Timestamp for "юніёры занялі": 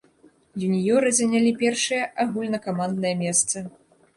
0.67-1.51